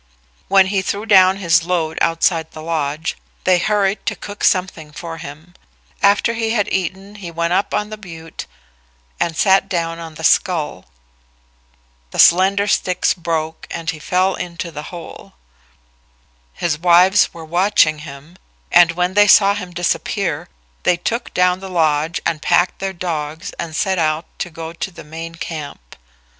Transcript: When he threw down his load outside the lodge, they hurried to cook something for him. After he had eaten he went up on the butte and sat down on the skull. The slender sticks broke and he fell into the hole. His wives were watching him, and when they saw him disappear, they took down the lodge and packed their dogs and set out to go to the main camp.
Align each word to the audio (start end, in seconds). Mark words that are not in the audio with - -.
When 0.47 0.65
he 0.73 0.81
threw 0.81 1.05
down 1.05 1.37
his 1.37 1.63
load 1.63 1.99
outside 2.01 2.53
the 2.53 2.63
lodge, 2.63 3.17
they 3.43 3.59
hurried 3.59 4.03
to 4.07 4.15
cook 4.15 4.43
something 4.43 4.91
for 4.91 5.17
him. 5.19 5.53
After 6.01 6.33
he 6.33 6.49
had 6.53 6.67
eaten 6.73 7.13
he 7.21 7.29
went 7.29 7.53
up 7.53 7.71
on 7.71 7.91
the 7.91 7.99
butte 7.99 8.47
and 9.19 9.37
sat 9.37 9.69
down 9.69 9.99
on 9.99 10.15
the 10.15 10.23
skull. 10.23 10.85
The 12.09 12.17
slender 12.17 12.67
sticks 12.67 13.13
broke 13.13 13.67
and 13.69 13.91
he 13.91 13.99
fell 13.99 14.33
into 14.33 14.71
the 14.71 14.89
hole. 14.89 15.33
His 16.53 16.79
wives 16.79 17.31
were 17.31 17.45
watching 17.45 17.99
him, 17.99 18.37
and 18.71 18.93
when 18.93 19.13
they 19.13 19.27
saw 19.27 19.53
him 19.53 19.69
disappear, 19.69 20.49
they 20.81 20.97
took 20.97 21.31
down 21.35 21.59
the 21.59 21.69
lodge 21.69 22.19
and 22.25 22.41
packed 22.41 22.79
their 22.79 22.91
dogs 22.91 23.53
and 23.59 23.75
set 23.75 23.99
out 23.99 24.25
to 24.39 24.49
go 24.49 24.73
to 24.73 24.89
the 24.89 25.03
main 25.03 25.35
camp. 25.35 25.95